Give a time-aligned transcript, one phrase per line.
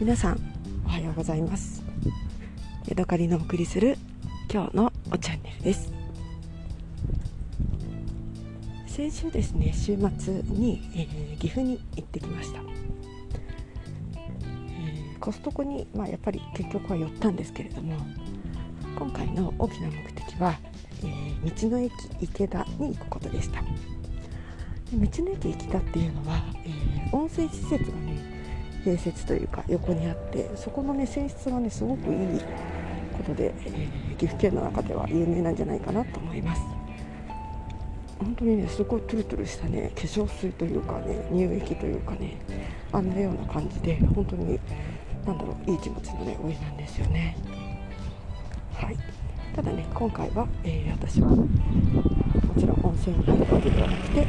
[0.00, 0.40] 皆さん
[0.86, 1.82] おはようございます。
[2.88, 3.98] ヤドカリのお送りする
[4.50, 5.92] 今日のおチャンネルです。
[8.86, 17.94] 先週ですね週末に、えー、岐阜に行ってきました、えー、コストコに、まあ、やっぱり結局は寄ったんですけれども
[18.98, 20.58] 今回の大きな目的は、
[21.02, 21.92] えー、道の駅
[22.22, 23.60] 池田に行くことでした。
[23.60, 23.64] 道
[24.94, 28.39] の駅池田っていうのは、え温泉施設がね
[28.84, 32.40] 併設というか横にあってそこのね泉質がねすごくいい
[33.16, 33.70] ことで、え、
[34.16, 36.62] 岐阜県の中では有名なんじゃないかなと思います。
[38.18, 42.36] 本当にねすごいトゥルトゥルしたね化粧水というかね乳液というかね
[42.92, 44.60] あんなような感じで本当に
[45.26, 47.36] 何だろういい気持ちのねお湯なんですよね。
[48.74, 48.96] はい。
[49.54, 51.46] ただね今回は、えー、私はも
[52.58, 54.26] ちろん温泉に入るわけではなくて、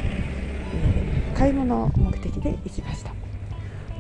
[0.74, 3.20] えー、買い物目的で行きました。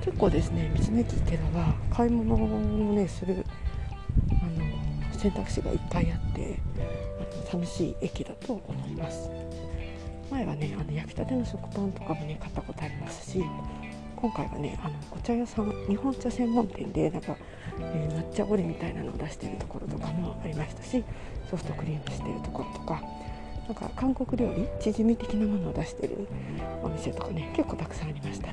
[0.03, 2.47] 結構ですね道の駅池田は買い物を
[2.93, 3.45] ねする
[4.29, 4.33] あ
[5.13, 6.59] の選択肢がいっぱいあって
[7.51, 9.29] 楽しい駅だと思います。
[10.31, 13.43] 前はねあの焼きたての食パンとかもね買ったことありますし
[14.15, 17.35] 今回はねあのお茶屋さん日本茶専門店でなんか、
[17.79, 21.03] えー、抹茶オレみたいなのを出してるところとかもありましたし
[21.49, 23.03] ソフトクリームしてるところとか
[23.71, 26.27] なんか韓国料理チヂミ的なものを出してる
[26.83, 28.49] お店とかね結構たくさんありました。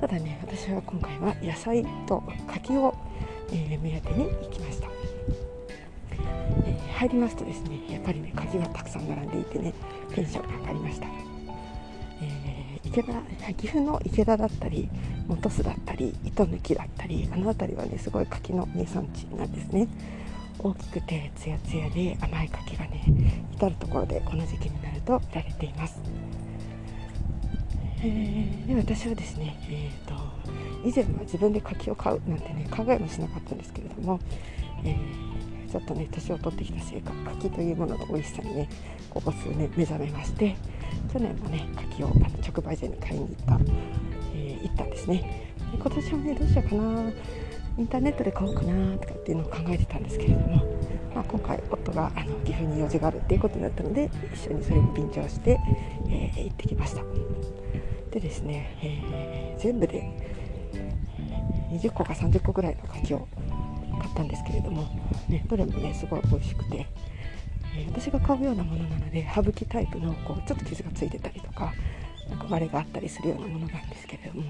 [0.00, 2.96] ただね私は今回は野菜と柿を、
[3.52, 4.88] えー、目当てに行きました、
[6.64, 9.74] えー、入りますとですねやっぱりね柿がたくさん並んでいてね
[10.14, 11.06] テンションが上がりました、
[12.22, 13.12] えー、池田
[13.52, 14.88] 岐阜の池田だったり
[15.28, 19.86] 本巣だったり糸抜きだったりあの辺りはねすごい柿の名産地なんですね。
[20.58, 23.04] 大きくてツヤツヤで甘い柿がね
[23.52, 26.00] 至る所でこの時期になると見られています。
[28.02, 30.14] えー、で私はですね、えーと、
[30.84, 34.20] 以前は自分で柿を買うなんてね考えもしなかったんですけれども、
[34.84, 38.68] えー、ちょっとね年を取ってきたせいか柿というものの美味しさにね
[39.10, 40.56] ここ数年目覚めまして
[41.12, 42.16] 去年もね柿をあの
[42.46, 43.58] 直売所に買いに行った、
[44.34, 45.46] えー、行ったんですね。
[45.72, 47.12] で今年はねどうしようかな。
[47.78, 50.56] インターネットで買おうかなとかっていうのを考えてたんですけれども、
[51.14, 55.58] まあ、今回夫があの岐阜に用事があるっていうことになったので一緒にそれに便乗して、
[56.08, 57.02] えー、行ってきました。
[58.10, 60.10] でですね、えー、全部で
[61.70, 63.28] 20個か30個ぐらいの柿を
[64.00, 64.84] 買ったんですけれども、
[65.28, 66.86] ね、どれもねすごい美味しくて、
[67.76, 71.74] えー、私が買うようなものなので歯吹きタイプのこうちょっと傷がついてたりとか
[72.30, 74.44] なんか割れがあったりするようなものなんですけれども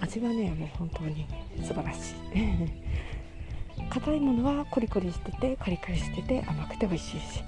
[0.00, 1.26] 味はねもう本当に
[1.62, 7.44] 素晴らしい硬いものはコリコリしててカリカリしてて甘くて美味しいし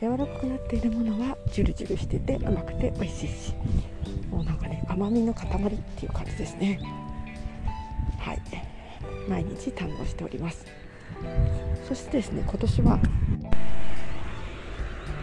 [0.00, 3.54] 柔らかくなっているものはジュルジュルしてて甘くて美味しいし
[4.30, 5.48] もうなんかね甘みの塊っ
[5.96, 6.78] ていう感じですね。
[8.18, 8.42] はい。
[9.28, 10.64] 毎日堪能しております。
[11.86, 13.00] そしてですね今年は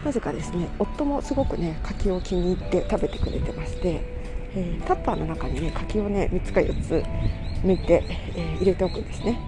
[0.04, 4.02] なぜかですね夫もすごくね柿を気に入って食べてくれてまして、
[4.54, 7.02] えー、タッパーの中にね柿をね3つか4つ
[7.64, 8.04] 抜いて、
[8.36, 9.40] えー、入れておくんですね。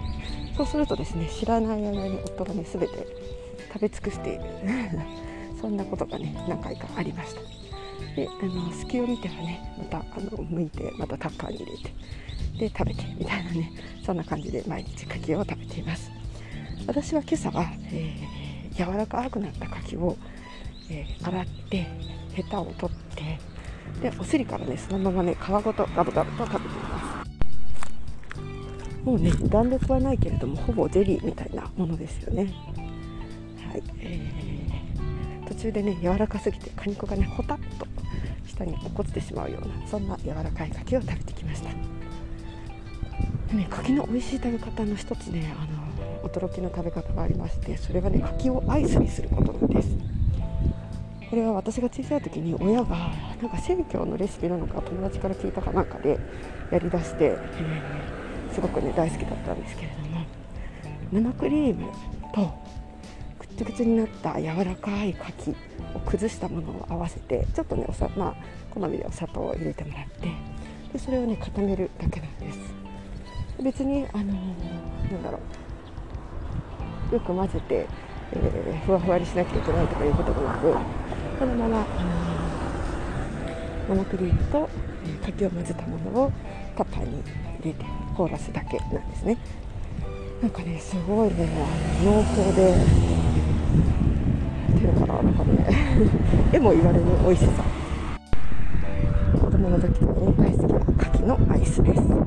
[0.57, 2.87] そうするとですね知らない間に夫がね全て
[3.71, 4.41] 食べ尽くしている。
[5.61, 7.41] そんなことがね何回かありました。
[8.15, 11.93] であの隙を見てはねまたあの剥いてまたタッパーに入れて
[12.57, 13.71] で食べてみたいなね
[14.03, 16.11] そんな感じで毎日柿を食べています。
[16.87, 20.15] 私は今朝は、えー、柔らかくなった柿を、
[20.89, 21.87] えー、洗って
[22.33, 23.39] ヘタを取って
[24.01, 27.27] でお尻からねそのままね皮ごとガブガブと食べています。
[29.03, 32.53] もうね弾力はないけれどもほぼゼリーみたいなものですよね。
[33.71, 37.87] はい、えー、途中でね柔らかすぎて果肉がねほたっと
[38.45, 41.69] 下に落っこちてしまうようなそんな柔らかい柿を食べてきました。
[43.47, 45.65] でね、柿の美味しい食べ方の一つねあ
[46.23, 50.16] の驚きの食べ方がありましてそれはね柿をアイスにすることなんです。
[51.29, 53.11] これは私が小さい時に親が
[53.41, 56.17] なんか生協のレシピなのか友達から聞いたかなんかで
[56.71, 57.37] やりだして、
[58.53, 60.25] すごくね大好きだったんですけれども
[61.11, 61.91] 生クリーム
[62.33, 62.53] と
[63.39, 65.55] くっつくつになった柔らかい柿
[65.93, 68.35] を崩したものを合わせてちょっとねおさ、まあ、
[68.73, 70.29] 好みでお砂糖を入れてもらって
[70.93, 72.87] でそれをね固めるだけなんです。
[73.63, 74.31] 別にあの、な
[75.17, 75.39] んだろ
[77.11, 77.15] う。
[77.15, 77.87] よく混ぜて、
[78.33, 80.75] えー、ふわふわにしなきゃいけないとかいうこともなく
[81.39, 81.81] このまま、あ
[83.89, 84.67] のー、生クリームと、
[85.05, 86.31] えー、柿を混ぜたものを
[86.75, 87.21] タッパーに
[87.61, 87.85] 入れて
[88.15, 89.37] 凍らすだけなんですね。
[90.41, 91.47] なんかねすごいね
[92.03, 92.73] 濃厚で
[94.73, 95.67] ていうのかななんかね。
[96.53, 97.63] 絵も言われる美味しさ。
[99.67, 102.01] 供の時からね大好きな柿ののアイスです。
[102.01, 102.25] も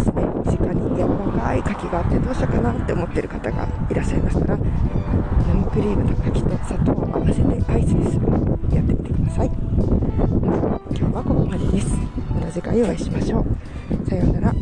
[0.00, 8.26] しね身近に柔らかい柿があってどうしようかなって思ってる方がいらっしゃいましたら生クリームと柿と砂糖を合わせてアイスにする。
[8.74, 11.96] やってみてください、今日はここまでです。
[12.34, 13.46] また次回お会いしましょう。
[14.08, 14.54] さようなら。